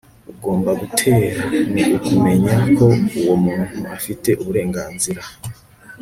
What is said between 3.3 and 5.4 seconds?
muntu afite uburenganzira